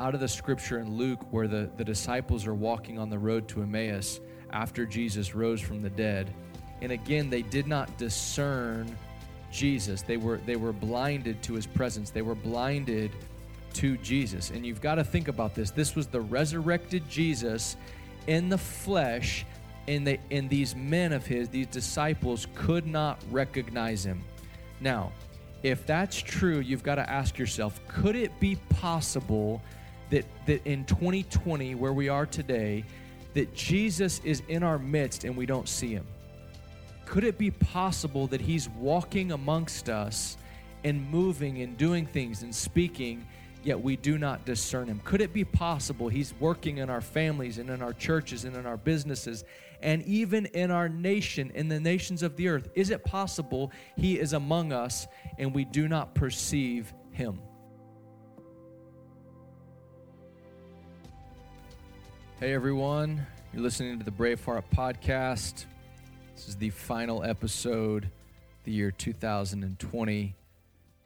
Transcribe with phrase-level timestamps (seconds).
[0.00, 3.46] out of the scripture in Luke where the, the disciples are walking on the road
[3.48, 4.20] to Emmaus
[4.50, 6.32] after Jesus rose from the dead.
[6.80, 8.96] And again, they did not discern
[9.52, 10.00] Jesus.
[10.00, 12.08] They were they were blinded to his presence.
[12.08, 13.10] They were blinded
[13.74, 14.50] to Jesus.
[14.50, 15.70] And you've got to think about this.
[15.70, 17.76] This was the resurrected Jesus
[18.26, 19.44] in the flesh,
[19.86, 24.22] and they and these men of his, these disciples, could not recognize him.
[24.80, 25.12] Now,
[25.62, 29.60] if that's true, you've got to ask yourself, could it be possible
[30.10, 32.84] that that in 2020, where we are today,
[33.34, 36.06] that Jesus is in our midst and we don't see him?
[37.06, 40.36] Could it be possible that he's walking amongst us
[40.84, 43.26] and moving and doing things and speaking
[43.62, 45.00] yet we do not discern him?
[45.04, 48.64] Could it be possible he's working in our families and in our churches and in
[48.64, 49.44] our businesses
[49.82, 52.68] and even in our nation, in the nations of the earth?
[52.74, 55.06] Is it possible he is among us
[55.38, 57.40] and we do not perceive him?
[62.40, 65.66] Hey everyone, you're listening to the Braveheart podcast.
[66.34, 68.10] This is the final episode,
[68.64, 70.34] the year 2020.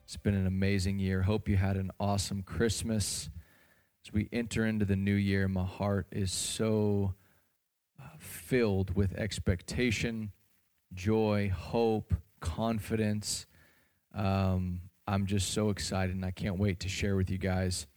[0.04, 1.22] It's been an amazing year.
[1.22, 3.30] Hope you had an awesome Christmas.
[4.06, 7.14] As we enter into the new year, my heart is so
[8.00, 10.30] uh, filled with expectation,
[10.92, 13.46] joy, hope, confidence.
[14.14, 17.88] Um, I'm just so excited, and I can't wait to share with you guys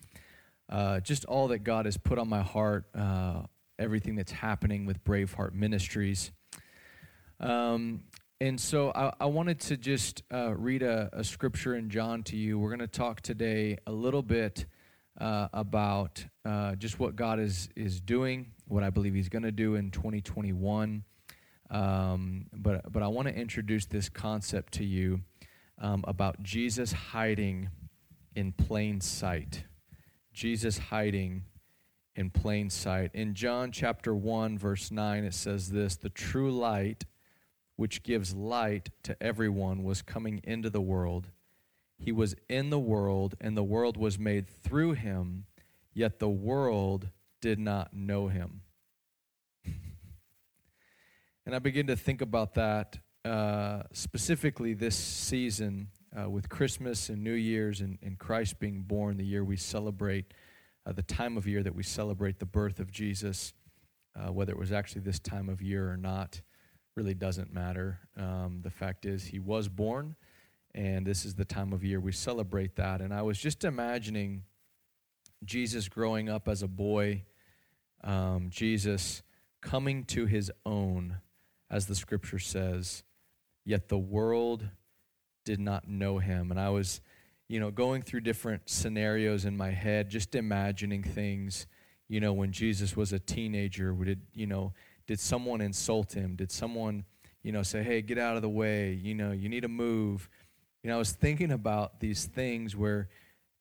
[0.70, 3.44] uh, just all that God has put on my heart, uh,
[3.80, 6.32] everything that's happening with Braveheart Ministries.
[7.40, 8.04] Um,
[8.40, 12.36] and so I, I, wanted to just uh, read a, a, scripture in John to
[12.36, 12.60] you.
[12.60, 14.66] We're going to talk today a little bit
[15.20, 19.52] uh, about uh, just what God is, is doing, what I believe He's going to
[19.52, 21.04] do in 2021.
[21.70, 25.22] Um, but, but I want to introduce this concept to you
[25.80, 27.70] um, about Jesus hiding
[28.36, 29.64] in plain sight.
[30.38, 31.45] Jesus hiding
[32.16, 33.09] in plain sight.
[33.16, 37.05] In John chapter 1, verse 9, it says this The true light
[37.75, 41.31] which gives light to everyone, was coming into the world.
[41.97, 45.47] He was in the world, and the world was made through him,
[45.92, 47.09] yet the world
[47.42, 48.61] did not know him.
[51.47, 57.23] and I begin to think about that uh, specifically this season uh, with Christmas and
[57.23, 60.34] New Year's and, and, Christ being born, the year we celebrate,
[60.86, 63.54] uh, the time of year that we celebrate the birth of Jesus,
[64.16, 66.42] uh, whether it was actually this time of year or not
[66.95, 68.00] really doesn't matter.
[68.18, 70.16] Um, the fact is, he was born,
[70.73, 73.02] and this is the time of year we celebrate that.
[73.02, 74.44] And I was just imagining
[75.44, 77.24] Jesus growing up as a boy,
[78.04, 79.22] um, Jesus
[79.62, 81.18] coming to his own,
[81.70, 83.04] as the scripture says,
[83.66, 84.70] yet the world
[85.47, 86.52] did not know him.
[86.52, 86.99] And I was,
[87.47, 91.67] you know, going through different scenarios in my head, just imagining things,
[92.09, 94.73] you know, when Jesus was a teenager, it, you know,
[95.08, 96.35] did someone insult him?
[96.35, 97.05] Did someone,
[97.43, 98.91] you know, say, hey, get out of the way?
[98.91, 100.30] You know, you need to move.
[100.83, 103.08] You know, I was thinking about these things where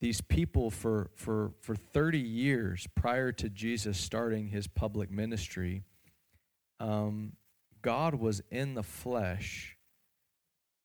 [0.01, 5.85] these people for, for, for 30 years prior to Jesus starting his public ministry,
[6.81, 7.35] um,
[7.81, 9.77] God was in the flesh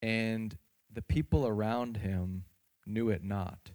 [0.02, 0.58] and
[0.94, 2.44] the people around him
[2.86, 3.72] knew it not.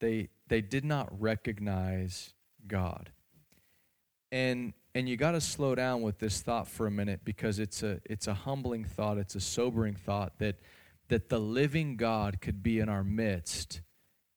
[0.00, 2.34] They, they did not recognize
[2.66, 3.10] God.
[4.32, 7.82] And and you got to slow down with this thought for a minute because it's
[7.82, 10.56] a it's a humbling thought it's a sobering thought that
[11.08, 13.82] that the living god could be in our midst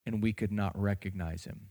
[0.06, 1.70] and we could not recognize him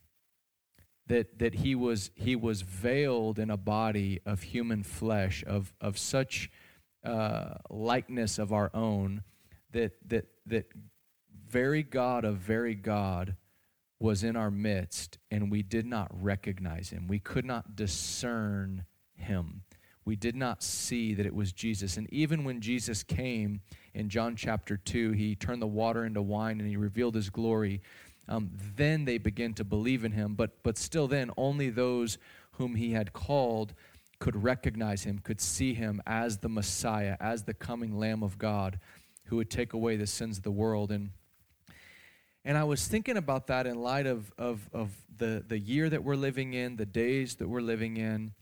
[1.06, 5.98] that that he was he was veiled in a body of human flesh of of
[5.98, 6.50] such
[7.04, 9.22] uh, likeness of our own
[9.72, 10.66] that that that
[11.48, 13.36] very god of very god
[14.00, 17.08] was in our midst and we did not recognize him.
[17.08, 18.84] We could not discern
[19.16, 19.62] him.
[20.04, 21.96] We did not see that it was Jesus.
[21.96, 23.60] And even when Jesus came
[23.92, 27.82] in John chapter 2, he turned the water into wine and he revealed his glory.
[28.28, 30.34] Um, then they began to believe in him.
[30.34, 32.19] But, but still, then, only those
[32.52, 33.75] whom he had called
[34.19, 38.78] could recognize him, could see him as the Messiah, as the coming Lamb of God
[39.28, 40.90] who would take away the sins of the world.
[40.90, 41.10] And
[42.44, 46.02] and I was thinking about that in light of, of, of the, the year that
[46.02, 48.32] we're living in, the days that we're living in.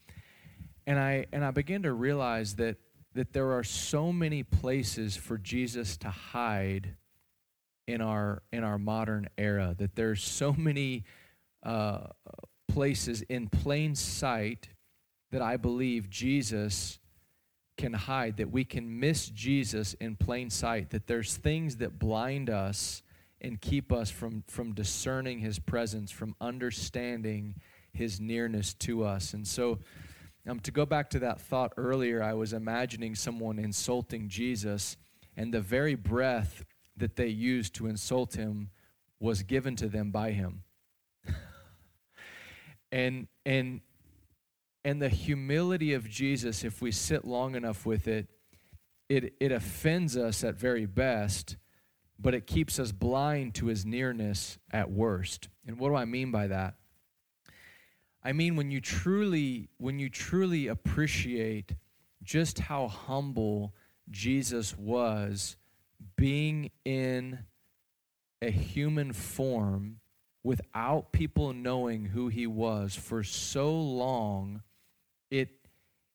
[0.87, 2.77] And I, and I began to realize that,
[3.15, 6.95] that there are so many places for Jesus to hide
[7.89, 11.03] in our, in our modern era, that there's so many
[11.65, 12.07] uh,
[12.69, 14.69] places in plain sight
[15.33, 17.01] that I believe Jesus
[17.77, 22.51] can hide, that we can miss Jesus in plain sight, that there's things that blind
[22.51, 23.03] us
[23.41, 27.55] and keep us from, from discerning his presence, from understanding
[27.93, 29.35] his nearness to us.
[29.35, 29.79] And so,
[30.49, 34.97] um, to go back to that thought earlier, I was imagining someone insulting Jesus,
[35.37, 36.65] and the very breath
[36.97, 38.71] that they used to insult him
[39.19, 40.63] was given to them by him.
[42.93, 43.81] and and
[44.87, 48.29] and the humility of Jesus, if we sit long enough with it,
[49.09, 51.57] it, it offends us at very best,
[52.21, 55.49] but it keeps us blind to his nearness at worst.
[55.67, 56.75] And what do I mean by that?
[58.23, 61.75] I mean when you truly when you truly appreciate
[62.23, 63.75] just how humble
[64.09, 65.57] Jesus was
[66.15, 67.41] being in
[68.41, 69.99] a human form
[70.45, 74.63] without people knowing who he was for so long
[75.31, 75.49] it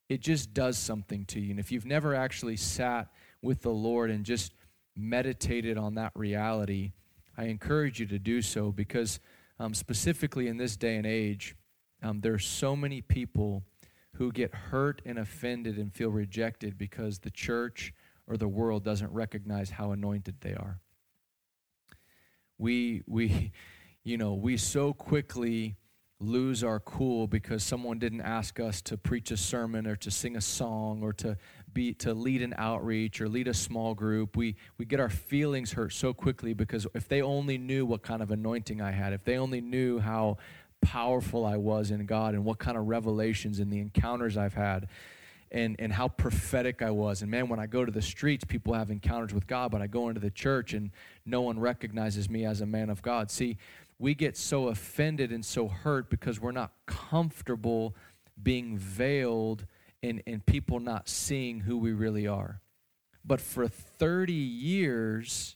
[0.09, 3.07] it just does something to you and if you've never actually sat
[3.41, 4.53] with the Lord and just
[4.95, 6.91] meditated on that reality
[7.37, 9.19] I encourage you to do so because
[9.59, 11.55] um, specifically in this day and age
[12.03, 13.63] um, there are so many people
[14.13, 17.93] who get hurt and offended and feel rejected because the church
[18.27, 20.79] or the world doesn't recognize how anointed they are.
[22.57, 23.51] We, we,
[24.03, 25.75] you know, we so quickly
[26.21, 30.35] lose our cool because someone didn't ask us to preach a sermon or to sing
[30.35, 31.35] a song or to
[31.73, 35.71] be to lead an outreach or lead a small group we we get our feelings
[35.71, 39.23] hurt so quickly because if they only knew what kind of anointing I had if
[39.23, 40.37] they only knew how
[40.81, 44.87] powerful I was in God and what kind of revelations and the encounters I've had
[45.51, 47.21] and, and how prophetic I was.
[47.21, 49.87] And man, when I go to the streets, people have encounters with God, but I
[49.87, 50.91] go into the church and
[51.25, 53.29] no one recognizes me as a man of God.
[53.29, 53.57] See,
[54.01, 57.95] we get so offended and so hurt because we're not comfortable
[58.41, 59.67] being veiled
[60.01, 62.61] and, and people not seeing who we really are.
[63.23, 65.55] But for 30 years,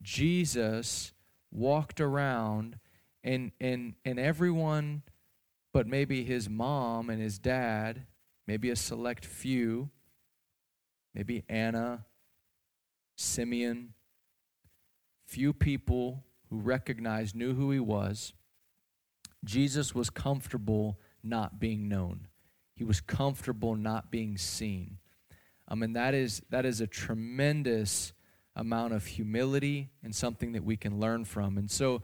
[0.00, 1.12] Jesus
[1.52, 2.78] walked around
[3.22, 5.02] and and and everyone
[5.72, 8.04] but maybe his mom and his dad
[8.48, 9.88] maybe a select few
[11.14, 12.04] maybe anna
[13.16, 13.94] simeon
[15.28, 18.32] few people who recognized knew who he was
[19.44, 22.28] jesus was comfortable not being known.
[22.76, 24.98] He was comfortable not being seen.
[25.66, 28.12] I mean that is that is a tremendous
[28.54, 31.56] amount of humility and something that we can learn from.
[31.56, 32.02] And so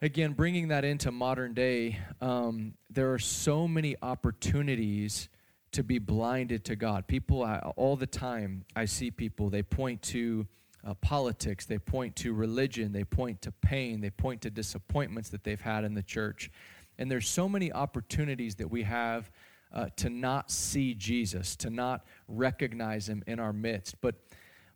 [0.00, 5.28] again, bringing that into modern day, um, there are so many opportunities
[5.72, 7.08] to be blinded to God.
[7.08, 10.46] People, I, all the time, I see people, they point to
[10.86, 15.44] uh, politics, they point to religion, they point to pain, they point to disappointments that
[15.44, 16.50] they've had in the church.
[16.98, 19.30] And there's so many opportunities that we have
[19.72, 24.00] uh, to not see Jesus, to not recognize him in our midst.
[24.00, 24.16] But,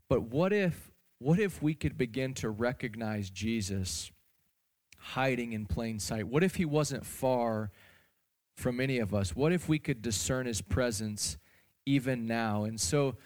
[0.09, 4.11] but what if, what if we could begin to recognize Jesus?
[4.99, 6.27] hiding in plain sight?
[6.29, 7.71] What if he wasn't far
[8.57, 9.35] from any of us?
[9.35, 11.39] What if we could discern his presence
[11.87, 12.65] even now?
[12.65, 13.17] And so,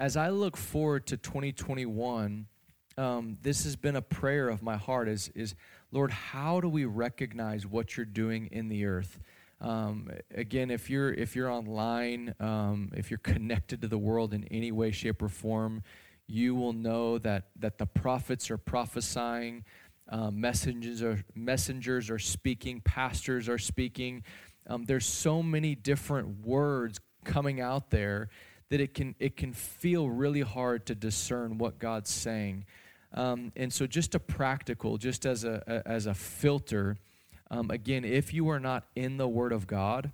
[0.00, 2.46] as I look forward to 2021,
[2.96, 5.54] um, this has been a prayer of my heart is, is
[5.92, 9.20] Lord, how do we recognize what you're doing in the earth?
[9.60, 14.44] Um, again, if you're if you're online, um, if you're connected to the world in
[14.44, 15.82] any way, shape, or form,
[16.26, 19.64] you will know that that the prophets are prophesying,
[20.08, 24.24] uh, messengers are messengers are speaking, pastors are speaking.
[24.66, 28.30] Um, there's so many different words coming out there
[28.70, 32.64] that it can it can feel really hard to discern what God's saying.
[33.12, 36.96] Um, and so, just a practical, just as a, a as a filter.
[37.50, 40.12] Um, again, if you are not in the Word of God,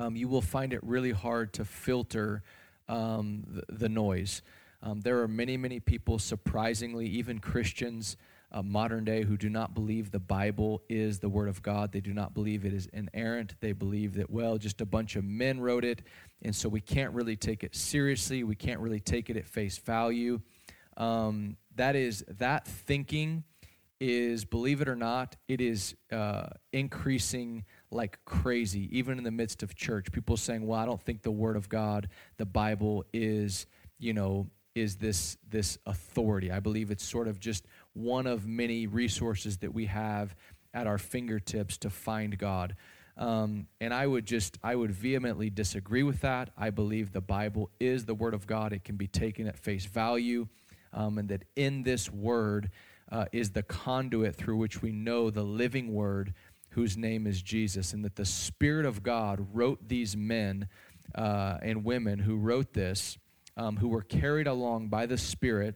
[0.00, 2.42] um, you will find it really hard to filter
[2.88, 4.42] um, the, the, noise.
[4.82, 8.16] Um, there are many, many people, surprisingly, even Christians,
[8.50, 11.92] uh, modern day who do not believe the Bible is the Word of God.
[11.92, 13.54] They do not believe it is inerrant.
[13.60, 16.02] They believe that, well, just a bunch of men wrote it,
[16.42, 18.44] and so we can't really take it seriously.
[18.44, 20.40] We can't really take it at face value.
[20.96, 23.44] Um, that is, that thinking
[24.00, 29.62] is, believe it or not, it is uh, increasing like crazy, even in the midst
[29.62, 30.10] of church.
[30.12, 33.66] People saying, well, I don't think the Word of God, the Bible, is,
[33.98, 36.52] you know, is this this authority.
[36.52, 37.66] I believe it's sort of just
[37.98, 40.34] one of many resources that we have
[40.72, 42.76] at our fingertips to find God.
[43.16, 46.50] Um, and I would just, I would vehemently disagree with that.
[46.56, 48.72] I believe the Bible is the Word of God.
[48.72, 50.46] It can be taken at face value,
[50.92, 52.70] um, and that in this Word
[53.10, 56.32] uh, is the conduit through which we know the living Word,
[56.70, 60.68] whose name is Jesus, and that the Spirit of God wrote these men
[61.14, 63.18] uh, and women who wrote this,
[63.56, 65.74] um, who were carried along by the Spirit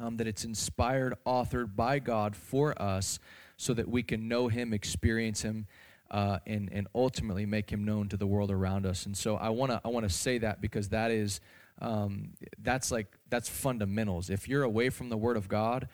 [0.00, 3.18] um, that it's inspired, authored by God for us
[3.56, 5.66] so that we can know Him, experience Him,
[6.10, 9.06] uh, and, and ultimately make Him known to the world around us.
[9.06, 11.40] And so I want to I wanna say that because that is.
[11.82, 14.28] Um, that's like that's fundamentals.
[14.28, 15.88] If you're away from the Word of God,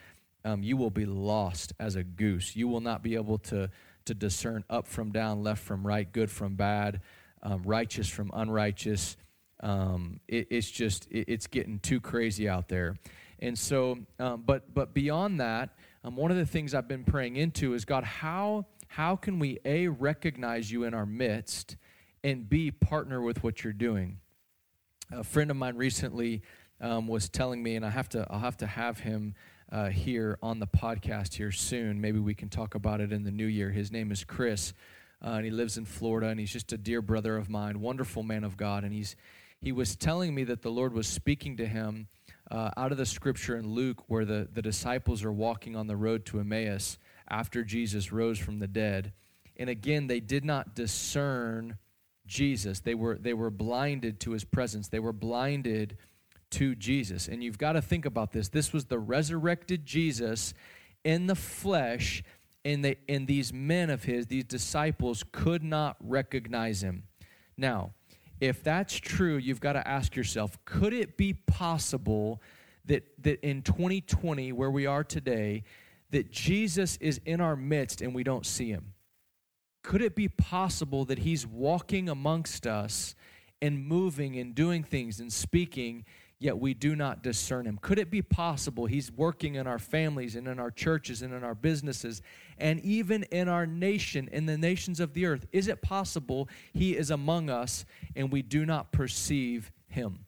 [0.44, 2.56] um, you will be lost as a goose.
[2.56, 3.70] You will not be able to
[4.06, 7.02] to discern up from down, left from right, good from bad,
[7.42, 9.16] um, righteous from unrighteous.
[9.60, 12.96] Um, it, it's just it, it's getting too crazy out there.
[13.38, 15.70] And so, um, but but beyond that,
[16.04, 19.58] um, one of the things I've been praying into is God, how how can we
[19.64, 21.76] a recognize you in our midst,
[22.24, 24.18] and b partner with what you're doing?
[25.12, 26.42] A friend of mine recently
[26.80, 29.34] um, was telling me, and I have to I'll have to have him.
[29.72, 32.00] Uh, here on the podcast here soon.
[32.00, 33.72] Maybe we can talk about it in the new year.
[33.72, 34.72] His name is Chris,
[35.20, 38.22] uh, and he lives in Florida, and he's just a dear brother of mine, wonderful
[38.22, 38.84] man of God.
[38.84, 39.16] And he's
[39.60, 42.06] he was telling me that the Lord was speaking to him
[42.50, 45.96] uh, out of the scripture in Luke where the, the disciples are walking on the
[45.96, 46.98] road to Emmaus
[47.28, 49.12] after Jesus rose from the dead.
[49.56, 51.78] And again, they did not discern
[52.26, 52.80] Jesus.
[52.80, 55.96] They were, they were blinded to his presence, they were blinded
[56.50, 57.28] to Jesus.
[57.28, 58.48] And you've got to think about this.
[58.48, 60.54] This was the resurrected Jesus
[61.04, 62.22] in the flesh,
[62.64, 67.04] and, they, and these men of his, these disciples, could not recognize him.
[67.56, 67.92] Now,
[68.40, 72.40] if that's true, you've got to ask yourself could it be possible
[72.84, 75.64] that, that in 2020, where we are today,
[76.10, 78.94] that Jesus is in our midst and we don't see him?
[79.82, 83.14] Could it be possible that he's walking amongst us
[83.62, 86.04] and moving and doing things and speaking
[86.38, 87.78] yet we do not discern him?
[87.80, 91.42] Could it be possible he's working in our families and in our churches and in
[91.42, 92.22] our businesses
[92.58, 95.46] and even in our nation, in the nations of the earth?
[95.52, 100.26] Is it possible he is among us and we do not perceive him?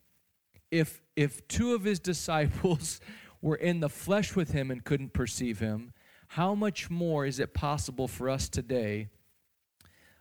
[0.71, 2.99] If, if two of his disciples
[3.41, 5.93] were in the flesh with him and couldn't perceive him,
[6.29, 9.09] how much more is it possible for us today?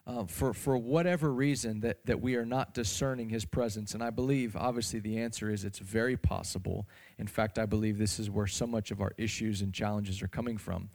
[0.09, 3.93] Uh, for, for whatever reason that, that we are not discerning his presence.
[3.93, 6.89] And I believe, obviously, the answer is it's very possible.
[7.19, 10.29] In fact, I believe this is where so much of our issues and challenges are
[10.29, 10.89] coming from.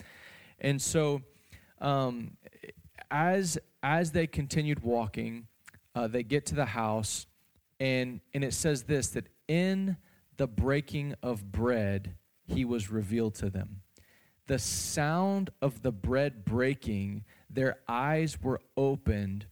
[0.60, 1.22] And so,
[1.79, 2.38] um,
[3.12, 5.46] as, as they continued walking,
[5.93, 7.27] uh, they get to the house,
[7.79, 9.96] and, and it says this that in
[10.38, 12.15] the breaking of bread,
[12.48, 13.82] he was revealed to them.
[14.47, 19.45] The sound of the bread breaking their eyes were opened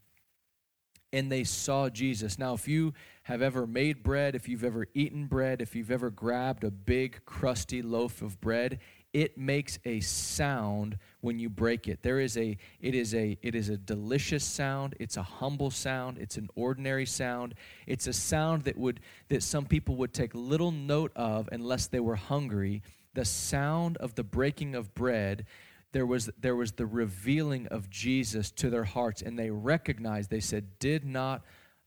[1.13, 2.39] and they saw Jesus.
[2.39, 2.93] Now, if you
[3.23, 7.23] have ever made bread, if you've ever eaten bread, if you've ever grabbed a big,
[7.25, 8.79] crusty loaf of bread,
[9.13, 12.01] it makes a sound when you break it.
[12.01, 16.17] There is a it is a it is a delicious sound, it's a humble sound,
[16.17, 17.55] it's an ordinary sound.
[17.87, 21.99] It's a sound that would that some people would take little note of unless they
[21.99, 22.83] were hungry.
[23.13, 25.45] The sound of the breaking of bread
[25.91, 30.39] there was, there was the revealing of Jesus to their hearts, and they recognized, they
[30.39, 31.43] said, Did not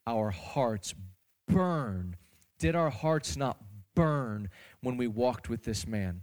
[0.07, 0.95] our hearts
[1.49, 2.17] burn?
[2.59, 3.59] Did our hearts not
[3.95, 4.51] burn
[4.83, 6.23] when we walked with this man?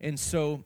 [0.00, 0.64] And so,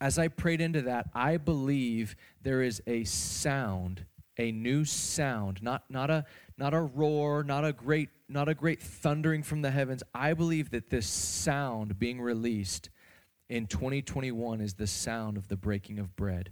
[0.00, 4.04] as I prayed into that, I believe there is a sound,
[4.36, 8.80] a new sound, not, not, a, not a roar, not a great not a great
[8.80, 10.02] thundering from the heavens.
[10.14, 12.88] I believe that this sound being released
[13.48, 16.50] in 2021 is the sound of the breaking of bread.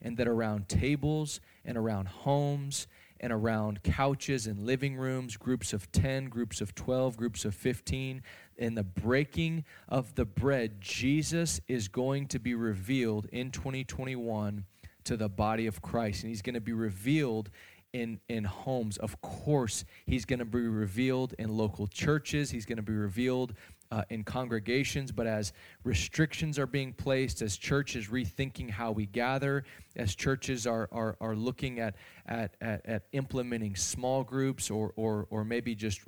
[0.00, 2.88] And that around tables and around homes
[3.20, 8.22] and around couches and living rooms, groups of 10, groups of 12, groups of 15,
[8.56, 14.64] in the breaking of the bread, Jesus is going to be revealed in 2021
[15.04, 16.22] to the body of Christ.
[16.22, 17.50] And he's going to be revealed
[17.92, 18.96] in, in homes.
[18.96, 22.50] Of course, he's going to be revealed in local churches.
[22.50, 23.54] He's going to be revealed
[23.92, 25.52] uh, in congregations, but as
[25.84, 29.64] restrictions are being placed, as churches rethinking how we gather,
[29.96, 31.96] as churches are, are, are looking at,
[32.26, 36.00] at, at, at implementing small groups or, or, or maybe just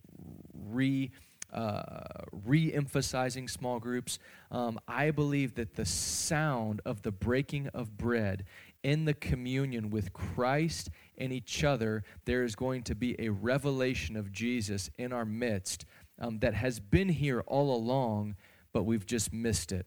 [0.67, 1.11] re,
[1.53, 2.03] uh,
[2.47, 4.19] re emphasizing small groups,
[4.51, 8.45] um, I believe that the sound of the breaking of bread
[8.83, 14.17] in the communion with Christ and each other, there is going to be a revelation
[14.17, 15.85] of Jesus in our midst
[16.19, 18.37] um, that has been here all along,
[18.73, 19.87] but we've just missed it.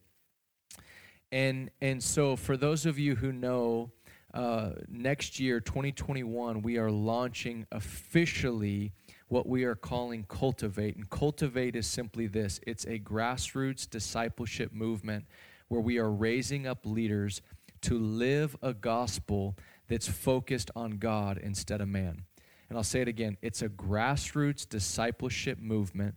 [1.32, 3.92] And, and so, for those of you who know,
[4.34, 8.92] uh, next year, 2021, we are launching officially
[9.28, 10.96] what we are calling Cultivate.
[10.96, 15.26] And Cultivate is simply this it's a grassroots discipleship movement
[15.68, 17.42] where we are raising up leaders
[17.82, 19.56] to live a gospel
[19.88, 22.24] that's focused on God instead of man.
[22.70, 26.16] And I'll say it again it's a grassroots discipleship movement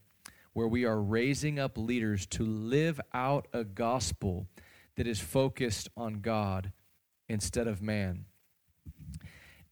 [0.52, 4.48] where we are raising up leaders to live out a gospel
[4.96, 6.72] that is focused on God
[7.28, 8.24] instead of man.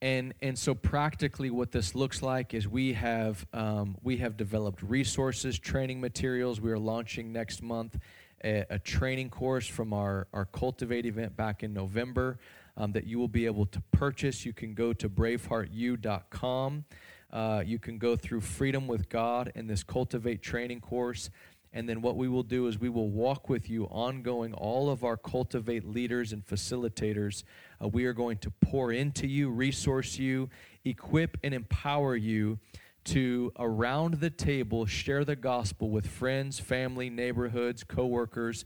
[0.01, 4.81] And, and so practically what this looks like is we have, um, we have developed
[4.81, 6.61] resources, training materials.
[6.61, 7.99] We are launching next month
[8.45, 12.39] a, a training course from our, our Cultivate event back in November
[12.79, 14.47] um, that you will be able to purchase.
[14.47, 16.85] You can go to braveheartu.com.
[17.31, 21.29] Uh, you can go through Freedom with God in this Cultivate training course.
[21.75, 25.05] And then what we will do is we will walk with you ongoing, all of
[25.05, 27.43] our Cultivate leaders and facilitators.
[27.83, 30.49] Uh, we are going to pour into you, resource you,
[30.85, 32.59] equip, and empower you
[33.05, 38.65] to around the table share the gospel with friends, family, neighborhoods, coworkers,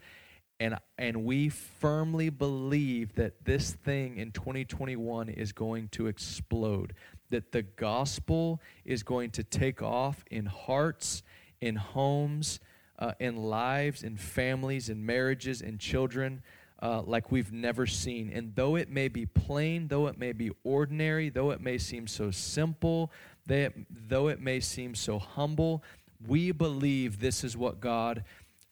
[0.63, 6.95] and and we firmly believe that this thing in 2021 is going to explode.
[7.31, 11.25] That the gospel is going to take off in hearts,
[11.61, 12.61] in homes,
[12.97, 16.43] uh, in lives, in families, in marriages, in children.
[16.81, 18.31] Uh, like we've never seen.
[18.33, 22.09] And though it may be plain, though it may be ordinary, though it may seem
[22.09, 23.13] so simple,
[23.47, 25.85] they, though it may seem so humble,
[26.27, 28.25] we believe this is what God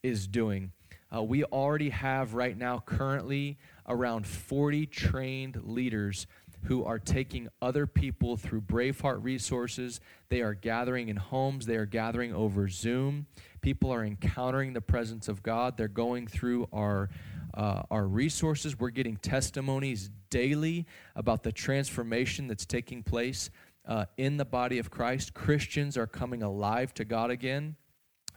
[0.03, 0.73] is doing.
[1.15, 6.27] Uh, we already have right now, currently, around 40 trained leaders
[6.65, 10.01] who are taking other people through Braveheart resources.
[10.29, 13.27] They are gathering in homes, they are gathering over Zoom.
[13.61, 15.77] People are encountering the presence of God.
[15.77, 17.09] They're going through our
[17.53, 18.79] uh, our resources.
[18.79, 20.87] We're getting testimonies daily
[21.17, 23.51] about the transformation that's taking place
[23.87, 25.35] uh, in the body of Christ.
[25.35, 27.75] Christians are coming alive to God again.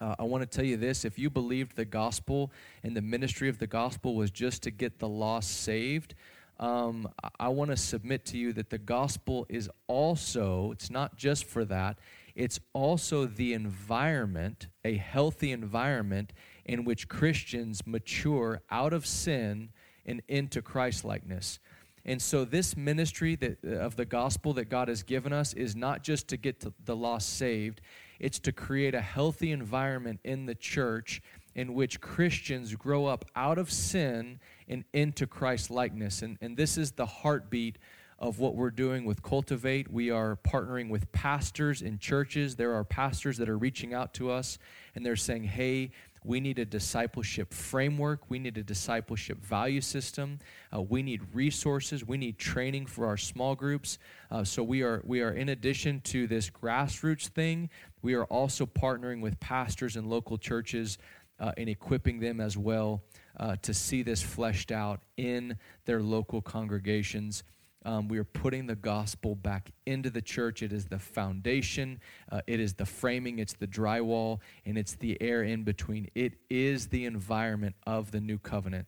[0.03, 2.51] Uh, I want to tell you this if you believed the gospel
[2.83, 6.13] and the ministry of the gospel was just to get the lost saved,
[6.59, 7.07] um,
[7.39, 11.63] I want to submit to you that the gospel is also, it's not just for
[11.65, 11.99] that,
[12.35, 16.33] it's also the environment, a healthy environment
[16.65, 19.69] in which Christians mature out of sin
[20.05, 21.59] and into Christ likeness.
[22.03, 26.03] And so, this ministry that, of the gospel that God has given us is not
[26.03, 27.79] just to get to the lost saved,
[28.23, 31.21] it's to create a healthy environment in the church
[31.55, 36.21] in which Christians grow up out of sin and into Christ likeness.
[36.21, 37.77] And, and this is the heartbeat
[38.17, 39.91] of what we're doing with Cultivate.
[39.91, 42.55] We are partnering with pastors in churches.
[42.55, 44.57] There are pastors that are reaching out to us
[44.95, 45.91] and they're saying, hey,
[46.23, 48.29] we need a discipleship framework.
[48.29, 50.39] We need a discipleship value system.
[50.73, 52.05] Uh, we need resources.
[52.05, 53.99] We need training for our small groups.
[54.31, 57.69] Uh, so we are we are in addition to this grassroots thing,
[58.03, 60.97] we are also partnering with pastors and local churches
[61.39, 63.01] uh, equipping them as well
[63.37, 67.43] uh, to see this fleshed out in their local congregations.
[67.85, 70.61] Um, we are putting the gospel back into the church.
[70.61, 71.99] It is the foundation,
[72.31, 76.09] uh, it is the framing, it's the drywall, and it's the air in between.
[76.15, 78.87] It is the environment of the new covenant.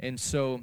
[0.00, 0.62] And so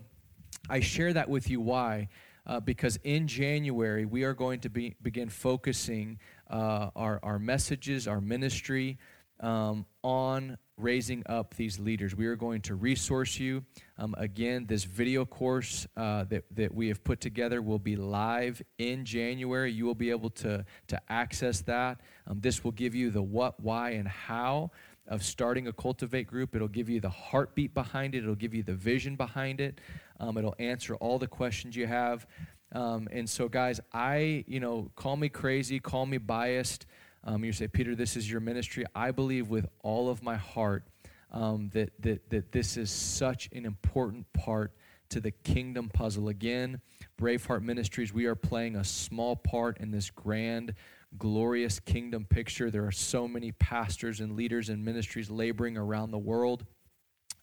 [0.69, 1.61] I share that with you.
[1.61, 2.09] Why?
[2.45, 8.07] Uh, because in January, we are going to be, begin focusing uh, our, our messages,
[8.07, 8.97] our ministry
[9.39, 12.15] um, on raising up these leaders.
[12.15, 13.63] We are going to resource you.
[13.97, 18.61] Um, again, this video course uh, that, that we have put together will be live
[18.77, 19.71] in January.
[19.71, 22.01] You will be able to, to access that.
[22.27, 24.71] Um, this will give you the what, why, and how
[25.07, 26.55] of starting a cultivate group.
[26.55, 29.81] It'll give you the heartbeat behind it, it'll give you the vision behind it,
[30.19, 32.25] um, it'll answer all the questions you have.
[32.71, 36.85] Um, and so, guys, I, you know, call me crazy, call me biased.
[37.23, 38.86] Um, you say, Peter, this is your ministry.
[38.95, 40.84] I believe with all of my heart
[41.32, 44.73] um, that, that, that this is such an important part
[45.10, 46.29] to the kingdom puzzle.
[46.29, 46.82] Again,
[47.19, 50.73] Braveheart Ministries, we are playing a small part in this grand,
[51.17, 52.69] glorious kingdom picture.
[52.71, 56.65] There are so many pastors and leaders and ministries laboring around the world.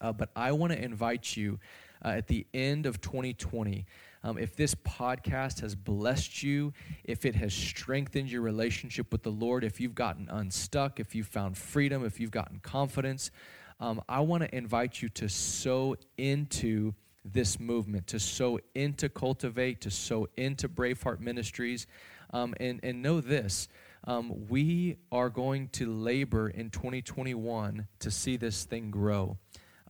[0.00, 1.58] Uh, but I want to invite you
[2.04, 3.86] uh, at the end of 2020
[4.26, 6.72] um, if this podcast has blessed you,
[7.04, 11.28] if it has strengthened your relationship with the Lord, if you've gotten unstuck, if you've
[11.28, 13.30] found freedom, if you've gotten confidence,
[13.78, 16.92] um, I want to invite you to sow into
[17.24, 21.86] this movement, to sow into Cultivate, to sow into Braveheart Ministries.
[22.30, 23.68] Um, and, and know this
[24.02, 29.38] um, we are going to labor in 2021 to see this thing grow.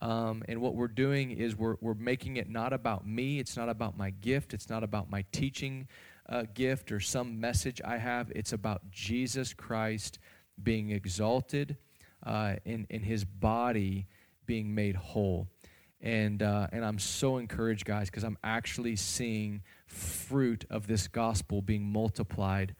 [0.02, 3.68] Um, and what we're doing is we're, we're making it not about me, it's not
[3.68, 5.88] about my gift, it's not about my teaching
[6.28, 8.30] uh, gift or some message I have.
[8.35, 10.18] It's about Jesus Christ
[10.62, 11.76] being exalted
[12.24, 14.06] uh, in, in his body
[14.44, 15.48] being made whole.
[16.00, 21.62] And, uh, and I'm so encouraged, guys, because I'm actually seeing fruit of this gospel
[21.62, 22.74] being multiplied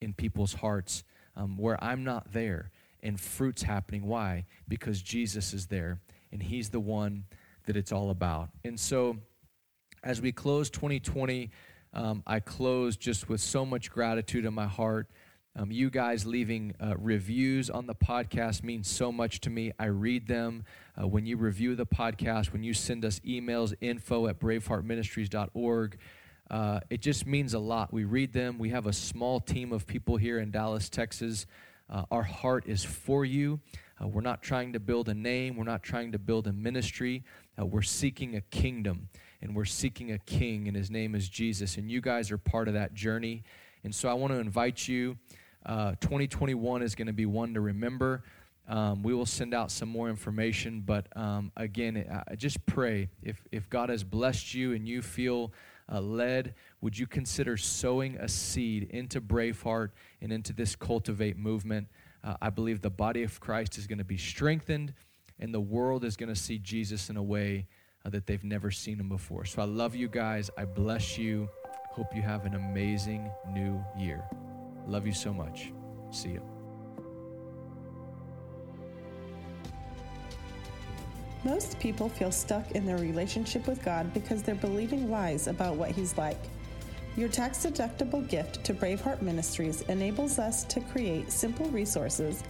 [0.00, 1.04] in people's hearts
[1.36, 2.70] um, where I'm not there.
[3.02, 4.06] and fruits happening.
[4.06, 4.46] Why?
[4.68, 6.00] Because Jesus is there
[6.32, 7.24] and He's the one
[7.66, 8.50] that it's all about.
[8.64, 9.18] And so,
[10.02, 11.50] as we close 2020,
[11.94, 15.08] um, I close just with so much gratitude in my heart.
[15.54, 19.70] Um, you guys leaving uh, reviews on the podcast means so much to me.
[19.78, 20.64] I read them.
[20.98, 25.98] Uh, when you review the podcast, when you send us emails, info at braveheartministries.org,
[26.50, 27.92] uh, it just means a lot.
[27.92, 28.58] We read them.
[28.58, 31.46] We have a small team of people here in Dallas, Texas.
[31.88, 33.60] Uh, our heart is for you.
[34.02, 37.22] Uh, we're not trying to build a name, we're not trying to build a ministry.
[37.58, 39.08] Uh, we're seeking a kingdom,
[39.40, 41.76] and we're seeking a king, and his name is Jesus.
[41.76, 43.42] And you guys are part of that journey.
[43.84, 45.18] And so I want to invite you.
[45.64, 48.24] Uh, 2021 is going to be one to remember.
[48.68, 53.42] Um, we will send out some more information, but um, again, I just pray if,
[53.50, 55.52] if God has blessed you and you feel
[55.92, 61.88] uh, led, would you consider sowing a seed into Braveheart and into this Cultivate movement?
[62.24, 64.94] Uh, I believe the body of Christ is going to be strengthened,
[65.38, 67.66] and the world is going to see Jesus in a way
[68.04, 69.44] uh, that they've never seen him before.
[69.44, 70.50] So I love you guys.
[70.56, 71.48] I bless you.
[71.90, 74.24] Hope you have an amazing new year.
[74.86, 75.72] Love you so much.
[76.10, 76.42] See you.
[81.44, 85.90] Most people feel stuck in their relationship with God because they're believing lies about what
[85.90, 86.38] He's like.
[87.14, 92.42] Your tax deductible gift to Braveheart Ministries enables us to create simple resources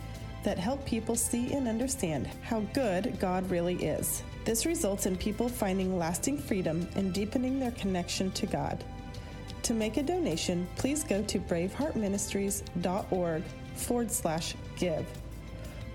[0.44, 4.22] that help people see and understand how good God really is.
[4.44, 8.84] This results in people finding lasting freedom and deepening their connection to God.
[9.64, 13.42] To make a donation, please go to braveheartministries.org
[13.74, 15.06] forward slash give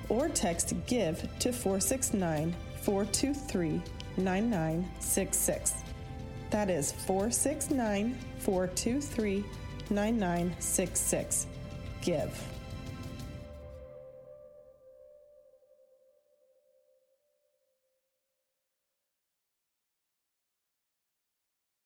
[0.09, 3.81] or text give to 469 423
[4.17, 5.86] 9966.
[6.49, 9.43] That is 469 423
[9.89, 11.47] 9966.
[12.01, 12.56] Give.